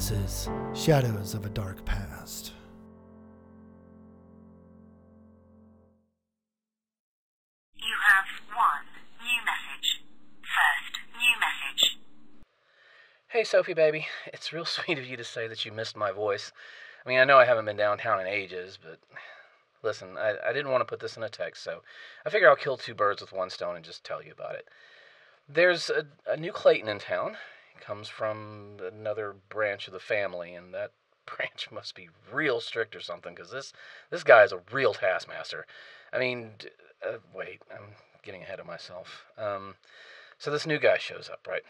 [0.00, 2.54] This is Shadows of a Dark Past.
[7.76, 8.24] You have
[8.56, 8.86] one
[9.20, 10.00] new message.
[10.40, 11.98] First new message.
[13.28, 14.06] Hey, Sophie, baby.
[14.28, 16.50] It's real sweet of you to say that you missed my voice.
[17.04, 19.00] I mean, I know I haven't been downtown in ages, but
[19.82, 21.82] listen, I, I didn't want to put this in a text, so
[22.24, 24.66] I figure I'll kill two birds with one stone and just tell you about it.
[25.46, 27.36] There's a, a new Clayton in town.
[27.80, 30.92] Comes from another branch of the family, and that
[31.26, 33.72] branch must be real strict or something, because this,
[34.10, 35.66] this guy is a real taskmaster.
[36.12, 36.52] I mean,
[37.06, 39.24] uh, wait, I'm getting ahead of myself.
[39.38, 39.74] Um,
[40.38, 41.62] so this new guy shows up, right?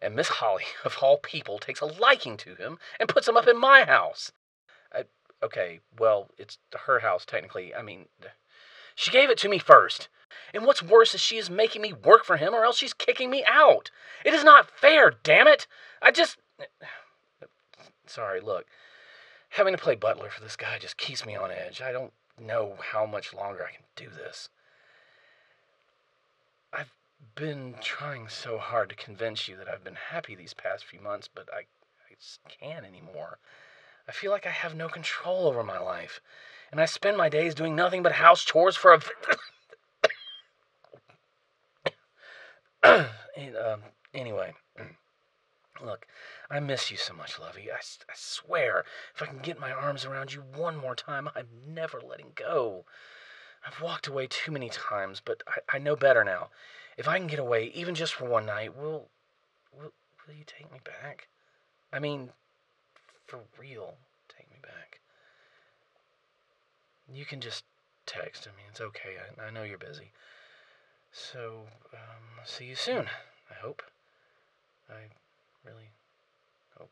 [0.00, 3.46] And Miss Holly, of all people, takes a liking to him and puts him up
[3.46, 4.32] in my house.
[4.92, 5.04] I,
[5.42, 7.74] okay, well, it's her house technically.
[7.74, 8.06] I mean,
[8.94, 10.08] she gave it to me first.
[10.52, 13.28] And what's worse is she is making me work for him or else she's kicking
[13.28, 13.90] me out.
[14.24, 15.66] It is not fair, damn it.
[16.00, 16.38] I just.
[18.06, 18.66] Sorry, look.
[19.50, 21.80] Having to play butler for this guy just keeps me on edge.
[21.80, 24.48] I don't know how much longer I can do this.
[26.72, 26.92] I've
[27.34, 31.28] been trying so hard to convince you that I've been happy these past few months,
[31.32, 33.38] but I, I just can't anymore.
[34.08, 36.20] I feel like I have no control over my life,
[36.74, 39.00] and I spend my days doing nothing but house chores for a.
[43.36, 43.80] And, um,
[44.12, 44.54] anyway,
[45.84, 46.06] look,
[46.50, 47.70] I miss you so much, Lovey.
[47.70, 51.46] I, I swear, if I can get my arms around you one more time, I'm
[51.68, 52.84] never letting go.
[53.64, 56.50] I've walked away too many times, but I, I know better now.
[56.96, 59.10] If I can get away, even just for one night, will,
[59.72, 59.92] will,
[60.26, 61.28] will you take me back?
[61.92, 62.30] I mean,
[63.26, 63.94] for real.
[67.12, 67.64] You can just
[68.06, 68.46] text.
[68.46, 69.16] I mean, it's okay.
[69.38, 70.12] I, I know you're busy.
[71.12, 73.06] So, um, see you soon,
[73.50, 73.82] I hope.
[74.90, 75.10] I
[75.64, 75.90] really
[76.76, 76.90] hope.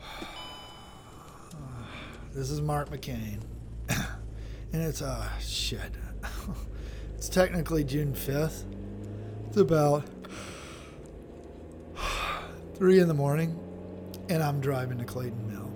[2.34, 3.42] This is Mark McCain.
[3.88, 5.92] and it's, uh, shit.
[7.22, 8.64] It's technically June 5th.
[9.46, 10.02] It's about
[12.74, 13.56] 3 in the morning,
[14.28, 15.72] and I'm driving to Clayton Mill.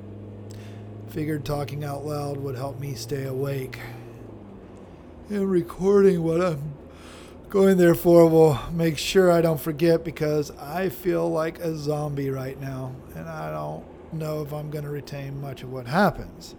[1.06, 3.78] Figured talking out loud would help me stay awake.
[5.30, 6.74] And recording what I'm
[7.48, 12.30] going there for will make sure I don't forget because I feel like a zombie
[12.30, 16.56] right now, and I don't know if I'm going to retain much of what happens,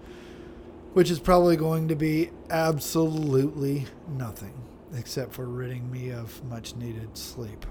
[0.93, 4.53] which is probably going to be absolutely nothing,
[4.95, 7.65] except for ridding me of much needed sleep.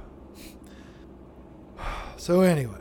[2.19, 2.81] So, anyways,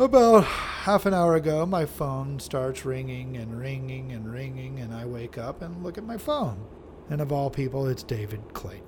[0.00, 5.06] about half an hour ago, my phone starts ringing and ringing and ringing, and I
[5.06, 6.66] wake up and look at my phone.
[7.08, 8.82] And of all people, it's David Clayton.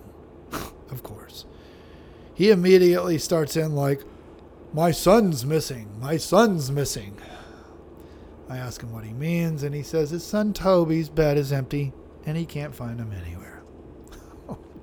[0.91, 1.47] of course.
[2.35, 4.03] He immediately starts in like,
[4.73, 6.01] My son's missing.
[6.01, 7.17] My son's missing.
[8.49, 11.93] I ask him what he means, and he says his son Toby's bed is empty
[12.27, 13.60] and he can't find him anywhere.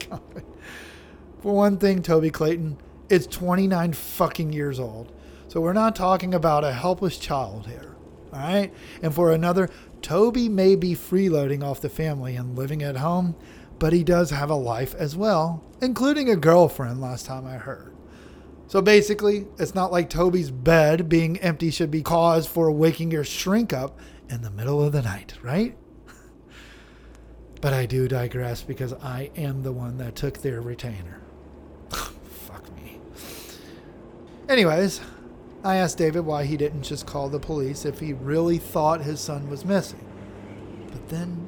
[1.41, 2.77] For one thing, Toby Clayton,
[3.09, 5.13] it's 29 fucking years old.
[5.47, 7.95] So we're not talking about a helpless child here.
[8.33, 8.73] All right?
[9.01, 9.69] And for another,
[10.01, 13.35] Toby may be freeloading off the family and living at home,
[13.79, 17.95] but he does have a life as well, including a girlfriend last time I heard.
[18.67, 23.23] So basically, it's not like Toby's bed being empty should be cause for waking your
[23.23, 23.97] shrink up
[24.29, 25.77] in the middle of the night, right?
[27.59, 31.19] But I do digress because I am the one that took their retainer.
[31.89, 32.99] Fuck me.
[34.47, 35.01] Anyways,
[35.63, 39.19] I asked David why he didn't just call the police if he really thought his
[39.19, 40.05] son was missing.
[40.91, 41.47] But then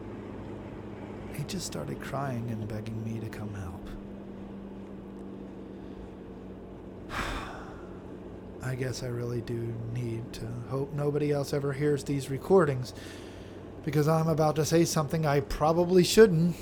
[1.34, 3.88] he just started crying and begging me to come help.
[8.64, 12.94] I guess I really do need to hope nobody else ever hears these recordings
[13.84, 16.56] because I'm about to say something I probably shouldn't.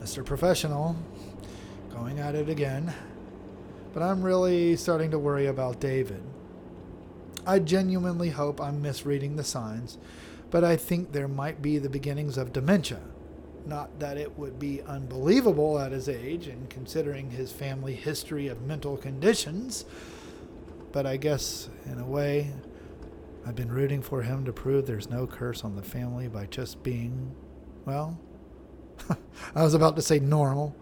[0.00, 0.24] Mr.
[0.24, 0.96] Professional,
[1.92, 2.92] going at it again.
[3.92, 6.22] But I'm really starting to worry about David.
[7.46, 9.98] I genuinely hope I'm misreading the signs,
[10.50, 13.00] but I think there might be the beginnings of dementia.
[13.66, 18.62] Not that it would be unbelievable at his age and considering his family history of
[18.62, 19.84] mental conditions,
[20.92, 22.52] but I guess, in a way,
[23.46, 26.82] I've been rooting for him to prove there's no curse on the family by just
[26.82, 27.34] being,
[27.86, 28.18] well,
[29.54, 30.76] I was about to say normal,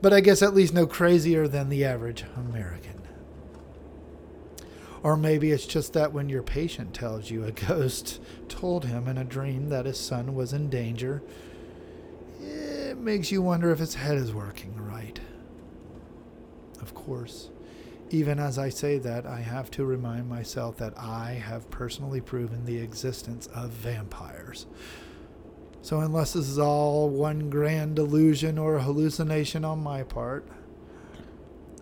[0.00, 3.02] but I guess at least no crazier than the average American.
[5.02, 9.18] Or maybe it's just that when your patient tells you a ghost told him in
[9.18, 11.22] a dream that his son was in danger,
[12.40, 15.20] it makes you wonder if his head is working right.
[16.80, 17.50] Of course,
[18.10, 22.64] even as I say that, I have to remind myself that I have personally proven
[22.64, 24.66] the existence of vampires.
[25.82, 30.46] So, unless this is all one grand delusion or hallucination on my part,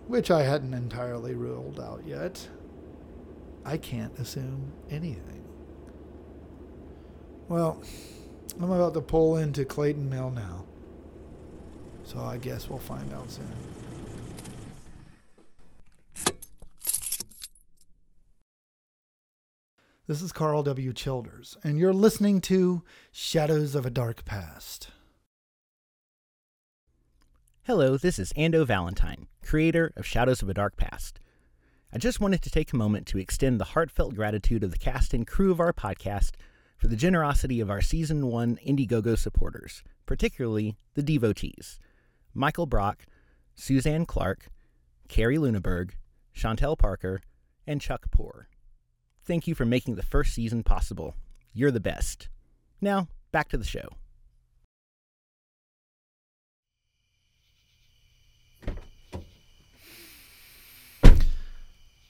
[0.07, 2.49] which I hadn't entirely ruled out yet,
[3.65, 5.43] I can't assume anything.
[7.49, 7.83] Well,
[8.61, 10.65] I'm about to pull into Clayton Mill now.
[12.05, 13.76] So I guess we'll find out soon.
[20.09, 20.93] This is Carl W.
[20.93, 24.91] Childers, and you're listening to Shadows of a Dark Past.
[27.65, 31.19] Hello, this is Ando Valentine, creator of Shadows of a Dark Past.
[31.93, 35.13] I just wanted to take a moment to extend the heartfelt gratitude of the cast
[35.13, 36.35] and crew of our podcast
[36.77, 41.81] for the generosity of our Season 1 Indiegogo supporters, particularly the devotees
[42.33, 43.07] Michael Brock,
[43.57, 44.51] Suzanne Clark,
[45.09, 45.95] Carrie Luneberg,
[46.33, 47.23] Chantel Parker,
[47.67, 48.47] and Chuck Poor.
[49.27, 51.17] Thank you for making the first season possible.
[51.53, 52.29] You're the best.
[52.81, 53.89] Now, back to the show.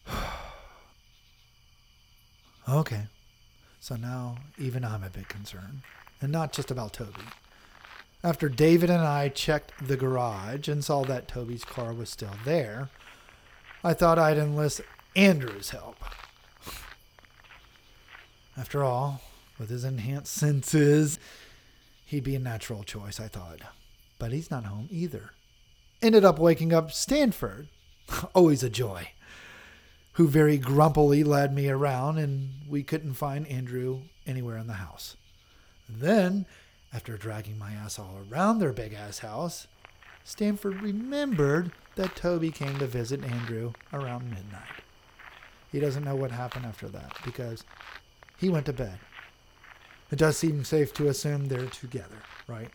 [2.69, 3.07] Okay.
[3.79, 5.83] So now even I'm a bit concerned.
[6.21, 7.23] And not just about Toby.
[8.25, 12.91] After David and I checked the garage and saw that Toby's car was still there,
[13.85, 14.81] I thought I'd enlist
[15.15, 15.95] Andrew's help.
[18.56, 19.20] After all,
[19.58, 21.19] with his enhanced senses,
[22.05, 23.61] he'd be a natural choice, I thought.
[24.19, 25.31] But he's not home either.
[26.00, 27.69] Ended up waking up Stanford.
[28.35, 29.11] Always a joy
[30.12, 35.17] who very grumpily led me around, and we couldn't find Andrew anywhere in the house.
[35.88, 36.47] Then,
[36.93, 39.67] after dragging my ass all around their big ass house,
[40.25, 44.82] Stanford remembered that Toby came to visit Andrew around midnight.
[45.70, 47.62] He doesn't know what happened after that because
[48.38, 48.99] he went to bed.
[50.11, 52.71] It does seem safe to assume they're together, right?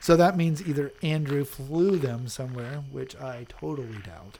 [0.00, 4.38] So that means either Andrew flew them somewhere, which I totally doubt,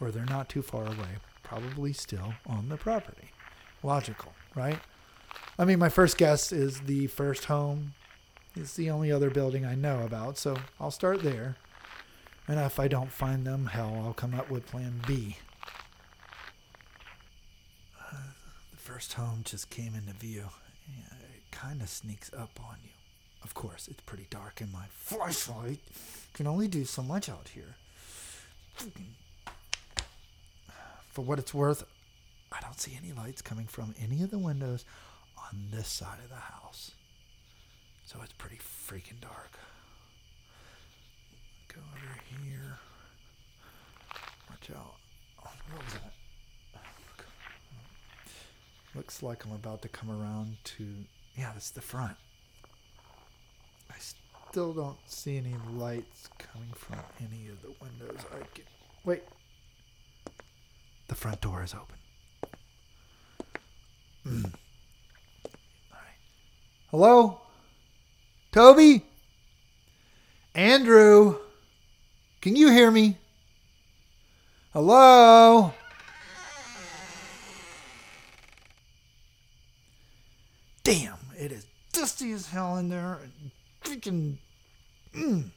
[0.00, 3.30] or they're not too far away, probably still on the property.
[3.82, 4.78] Logical, right?
[5.58, 7.94] I mean, my first guess is the first home.
[8.54, 11.56] It's the only other building I know about, so I'll start there.
[12.46, 15.38] And if I don't find them, hell, I'll come up with plan B.
[17.98, 18.16] Uh,
[18.70, 20.44] the first home just came into view.
[21.34, 22.90] It kind of sneaks up on you.
[23.42, 25.80] Of course, it's pretty dark, and my flashlight
[26.34, 27.76] can only do so much out here.
[31.08, 31.84] For what it's worth,
[32.52, 34.84] I don't see any lights coming from any of the windows
[35.38, 36.90] on this side of the house.
[38.04, 39.58] So it's pretty freaking dark.
[41.68, 42.78] Go over here.
[44.50, 44.96] Watch out.
[45.44, 46.12] Oh, what was that?
[48.94, 50.86] Looks like I'm about to come around to.
[51.36, 52.16] Yeah, that's the front.
[53.90, 53.94] I
[54.50, 58.20] still don't see any lights coming from any of the windows.
[58.30, 58.64] I can.
[59.04, 59.22] Wait.
[61.08, 61.96] The front door is open.
[64.26, 64.52] Mm.
[65.90, 66.18] Right.
[66.90, 67.40] Hello?
[68.52, 69.04] Toby?
[70.54, 71.38] Andrew?
[72.42, 73.16] Can you hear me?
[74.72, 75.72] Hello?
[80.84, 81.66] Damn, it is
[82.02, 83.20] dusty as hell in there.
[83.84, 84.38] Freaking.
[85.14, 85.50] Mm.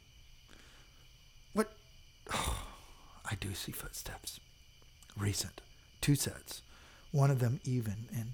[1.53, 1.71] What?
[2.29, 4.39] I do see footsteps.
[5.17, 5.61] Recent.
[6.01, 6.61] Two sets.
[7.11, 8.33] One of them even and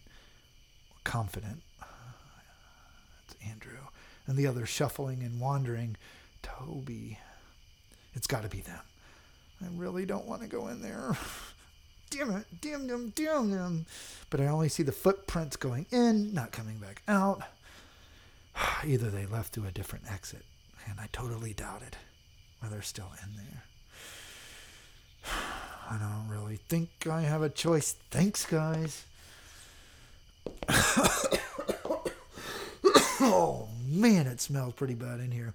[1.05, 1.61] confident.
[3.23, 3.79] It's Andrew.
[4.27, 5.95] And the other shuffling and wandering.
[6.41, 7.17] Toby.
[8.13, 8.81] It's got to be them.
[9.63, 11.15] I really don't want to go in there.
[12.09, 13.85] damn it, damn them, damn them.
[14.29, 17.43] But I only see the footprints going in, not coming back out.
[18.85, 20.45] Either they left through a different exit,
[20.87, 21.97] and I totally doubt it,
[22.61, 23.63] or they're still in there.
[25.89, 27.95] I don't really think I have a choice.
[28.09, 29.05] Thanks, guys.
[33.19, 35.53] oh man, it smells pretty bad in here.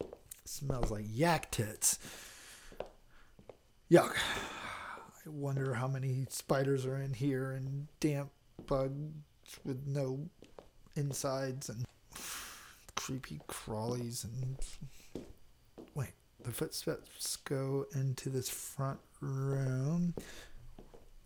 [0.00, 0.08] It
[0.44, 1.98] smells like yak tits.
[3.90, 4.14] Yuck.
[5.26, 8.30] I wonder how many spiders are in here and damp
[8.66, 9.12] bugs
[9.64, 10.28] with no
[10.96, 11.84] insides and
[13.08, 14.58] creepy crawlies and
[15.94, 16.12] wait,
[16.44, 20.12] the footsteps go into this front room.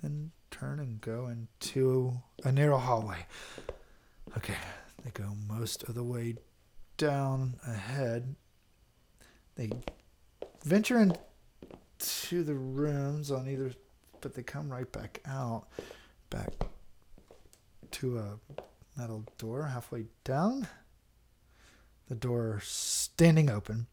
[0.01, 2.13] then turn and go into
[2.45, 3.27] a narrow hallway.
[4.37, 4.55] Okay,
[5.05, 6.37] they go most of the way
[6.99, 8.37] down ahead.
[9.57, 9.73] They
[10.65, 13.73] venture into the rooms on either,
[14.21, 15.65] but they come right back out,
[16.31, 16.53] back
[17.91, 18.39] to a
[18.97, 20.69] metal door halfway down.
[22.13, 23.87] The door standing open.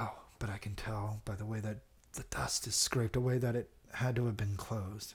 [0.00, 1.82] Oh, but I can tell by the way that
[2.14, 5.14] the dust is scraped away that it had to have been closed.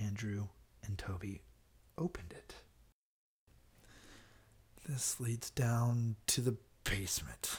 [0.00, 0.46] Andrew
[0.84, 1.42] and Toby
[1.98, 2.54] opened it.
[4.88, 7.58] This leads down to the basement.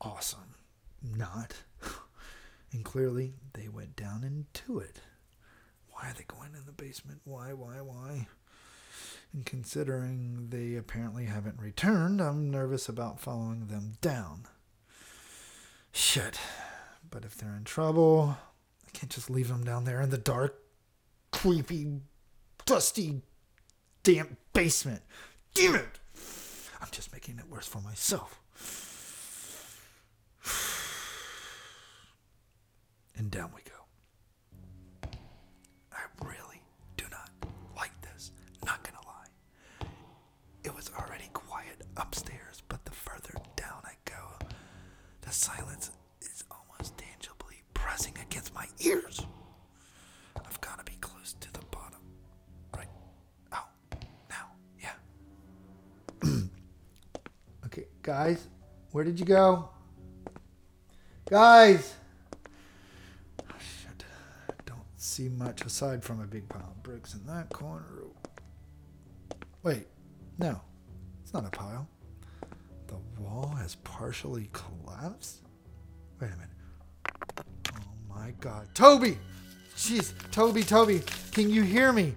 [0.00, 0.54] Awesome.
[1.02, 1.56] Not.
[2.72, 5.00] And clearly they went down into it.
[5.90, 7.20] Why are they going in the basement?
[7.24, 8.28] Why, why, why?
[9.32, 14.46] And considering they apparently haven't returned, I'm nervous about following them down.
[15.92, 16.38] Shit.
[17.10, 18.36] But if they're in trouble,
[18.86, 20.58] I can't just leave them down there in the dark,
[21.32, 22.00] creepy,
[22.64, 23.22] dusty,
[24.02, 25.02] damp basement.
[25.54, 25.98] Damn it!
[26.80, 28.40] I'm just making it worse for myself.
[33.18, 33.85] And down we go.
[58.06, 58.46] Guys,
[58.92, 59.68] where did you go?
[61.28, 61.94] Guys!
[63.42, 64.04] Oh, shit.
[64.64, 68.04] Don't see much aside from a big pile of bricks in that corner.
[69.64, 69.88] Wait,
[70.38, 70.60] no,
[71.24, 71.88] it's not a pile.
[72.86, 75.40] The wall has partially collapsed?
[76.20, 77.34] Wait a minute.
[77.72, 78.68] Oh my god.
[78.72, 79.18] Toby!
[79.76, 82.14] Jeez, Toby, Toby, can you hear me?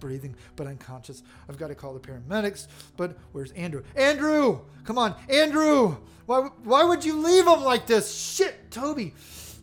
[0.00, 1.22] Breathing, but unconscious.
[1.48, 3.82] I've got to call the paramedics, but where's Andrew?
[3.94, 4.60] Andrew!
[4.84, 5.96] Come on, Andrew!
[6.26, 8.14] Why, why would you leave him like this?
[8.14, 9.14] Shit, Toby!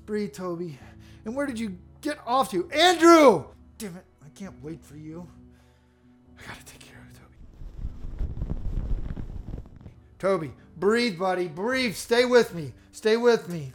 [0.05, 0.79] Breathe, Toby.
[1.25, 2.69] And where did you get off to?
[2.71, 3.45] Andrew!
[3.77, 5.27] Damn it, I can't wait for you.
[6.37, 7.37] I gotta take care of Toby.
[10.19, 11.95] Toby, breathe, buddy, breathe.
[11.95, 12.73] Stay with me.
[12.91, 13.71] Stay with me.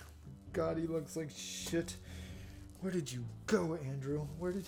[0.52, 1.96] God, he looks like shit.
[2.80, 4.26] Where did you go, Andrew?
[4.38, 4.64] Where did.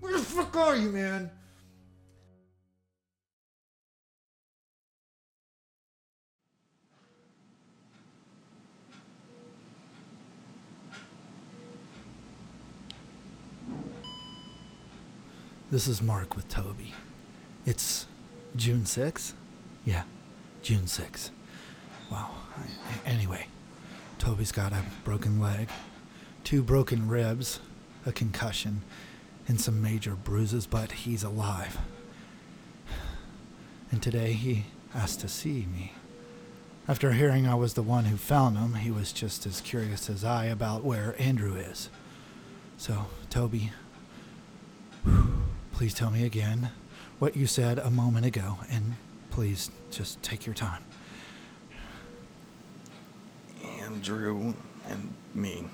[0.00, 1.30] Where the fuck are you, man?
[15.70, 16.94] This is Mark with Toby.
[17.64, 18.06] It's
[18.56, 19.32] June 6th?
[19.84, 20.02] Yeah,
[20.62, 21.30] June 6th.
[22.10, 22.30] Wow.
[22.56, 23.46] I- Anyway,
[24.18, 25.68] Toby's got a broken leg,
[26.44, 27.60] two broken ribs,
[28.04, 28.82] a concussion,
[29.50, 31.76] and some major bruises, but he's alive.
[33.90, 35.92] And today he asked to see me.
[36.86, 40.22] After hearing I was the one who found him, he was just as curious as
[40.22, 41.90] I about where Andrew is.
[42.76, 43.72] So, Toby,
[45.72, 46.70] please tell me again
[47.18, 48.94] what you said a moment ago, and
[49.30, 50.84] please just take your time.
[53.80, 54.54] Andrew
[54.88, 55.64] and me,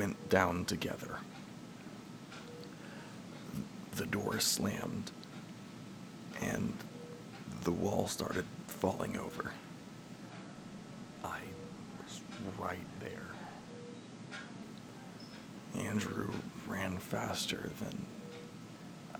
[0.00, 1.18] went down together.
[3.96, 5.10] The door slammed,
[6.40, 6.72] and
[7.64, 9.52] the wall started falling over.
[11.22, 11.40] I
[12.02, 12.22] was
[12.58, 13.28] right there.
[15.84, 16.30] Andrew
[16.66, 18.06] ran faster than,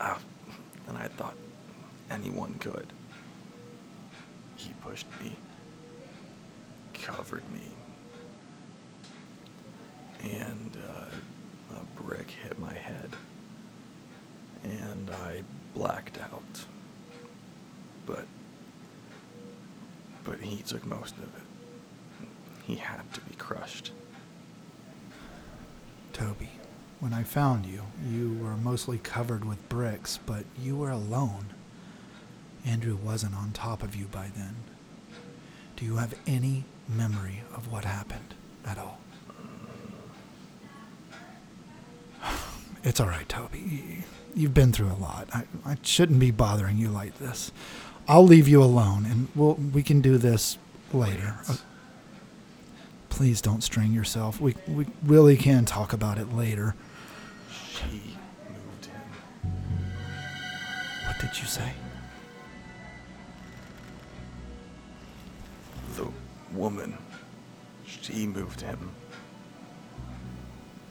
[0.00, 0.16] uh,
[0.86, 1.36] than I thought
[2.10, 2.86] anyone could.
[4.56, 5.36] He pushed me
[6.94, 7.79] covered me.
[10.22, 13.10] And uh, a brick hit my head.
[14.64, 15.42] And I
[15.74, 16.64] blacked out.
[18.06, 18.26] But.
[20.24, 22.28] But he took most of it.
[22.66, 23.92] He had to be crushed.
[26.12, 26.50] Toby,
[27.00, 31.46] when I found you, you were mostly covered with bricks, but you were alone.
[32.66, 34.56] Andrew wasn't on top of you by then.
[35.76, 38.34] Do you have any memory of what happened
[38.66, 38.98] at all?
[42.82, 44.04] It's all right, Toby.
[44.34, 45.28] You've been through a lot.
[45.32, 47.52] I, I shouldn't be bothering you like this.
[48.08, 50.56] I'll leave you alone, and we'll we can do this
[50.92, 51.36] later.
[51.48, 51.56] Uh,
[53.08, 54.40] please don't strain yourself.
[54.40, 56.74] We we really can talk about it later.
[57.52, 58.16] She
[58.48, 59.52] moved him.
[61.06, 61.72] What did you say?
[65.96, 66.08] The
[66.52, 66.96] woman.
[67.86, 68.90] She moved him.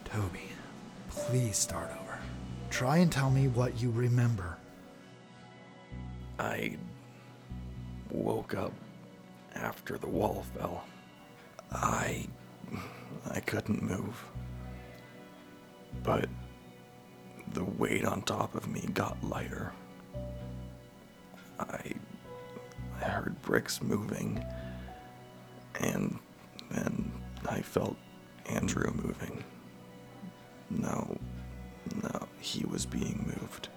[0.05, 0.49] Toby,
[1.28, 2.20] please start over.
[2.70, 4.58] Try and tell me what you remember.
[6.40, 6.78] I
[8.10, 8.74] woke up
[9.56, 10.86] after the wall fell.
[11.72, 12.28] I
[13.30, 14.24] I couldn't move.
[16.04, 16.30] But
[17.54, 19.74] the weight on top of me got lighter.
[21.60, 21.94] I
[23.02, 24.44] I heard bricks moving
[25.80, 26.18] and
[26.72, 27.12] then
[27.48, 27.98] I felt
[28.48, 29.44] Andrew moving.
[30.70, 31.18] No,
[32.04, 33.70] no, he was being moved.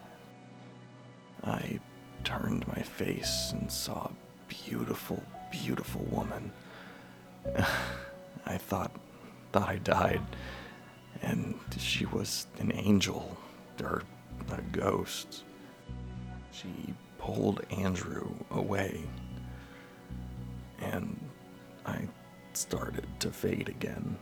[1.45, 1.81] I
[2.25, 4.13] turned my face and saw a
[4.49, 6.53] beautiful, beautiful woman.
[8.47, 8.93] I thought,
[9.53, 10.23] thought I died,
[11.23, 13.37] and she was an angel
[13.83, 14.03] or
[14.51, 15.45] a ghost.
[16.51, 19.03] She pulled Andrew away,
[20.81, 21.19] and
[21.87, 22.09] I
[22.53, 24.17] started to fade again.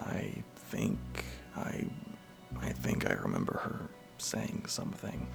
[0.00, 0.98] I think
[1.56, 1.84] I
[2.60, 5.26] I think I remember her saying something.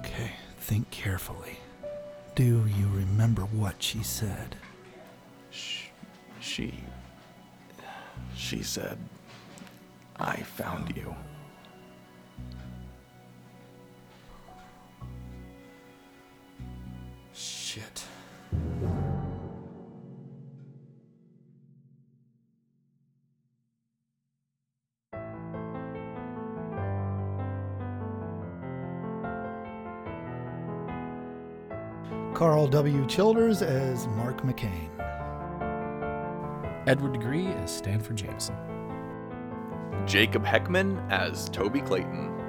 [0.00, 1.56] Okay, think carefully.
[2.34, 4.56] Do you remember what she said?
[5.50, 5.86] Sh-
[6.40, 6.74] She
[8.34, 8.98] she said
[10.18, 11.14] I found you.
[17.32, 18.04] Shit.
[32.40, 33.06] Carl W.
[33.06, 34.88] Childers as Mark McCain.
[36.86, 38.56] Edward Degree as Stanford Jameson.
[40.06, 42.39] Jacob Heckman as Toby Clayton.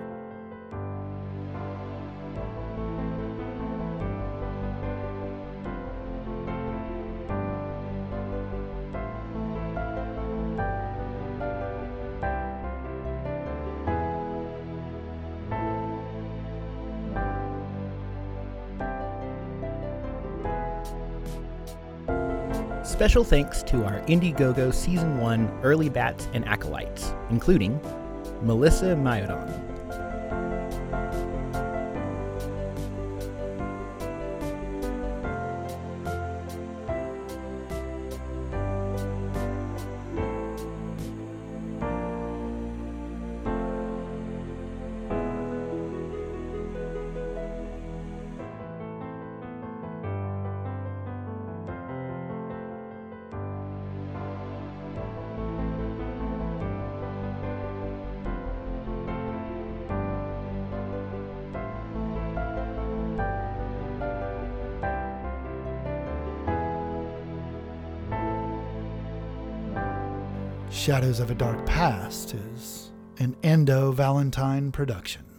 [23.01, 27.81] Special thanks to our Indiegogo Season 1 early bats and acolytes, including
[28.43, 29.70] Melissa Myodon,
[70.81, 75.30] Shadows of a Dark Past is an Ando Valentine production.